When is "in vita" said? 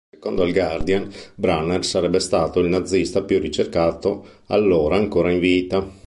5.29-5.87